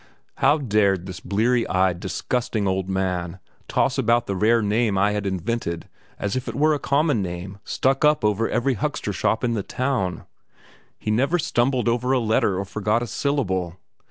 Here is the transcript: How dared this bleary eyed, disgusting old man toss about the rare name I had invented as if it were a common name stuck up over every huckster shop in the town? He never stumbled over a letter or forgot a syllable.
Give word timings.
How 0.37 0.57
dared 0.57 1.05
this 1.05 1.19
bleary 1.19 1.67
eyed, 1.67 1.99
disgusting 1.99 2.67
old 2.67 2.89
man 2.89 3.37
toss 3.67 3.99
about 3.99 4.25
the 4.25 4.35
rare 4.35 4.63
name 4.63 4.97
I 4.97 5.11
had 5.11 5.27
invented 5.27 5.87
as 6.17 6.35
if 6.35 6.47
it 6.47 6.55
were 6.55 6.73
a 6.73 6.79
common 6.79 7.21
name 7.21 7.59
stuck 7.63 8.03
up 8.03 8.25
over 8.25 8.49
every 8.49 8.73
huckster 8.73 9.13
shop 9.13 9.43
in 9.43 9.53
the 9.53 9.61
town? 9.61 10.25
He 10.97 11.11
never 11.11 11.37
stumbled 11.37 11.87
over 11.87 12.13
a 12.13 12.19
letter 12.19 12.57
or 12.57 12.65
forgot 12.65 13.03
a 13.03 13.05
syllable. 13.05 13.77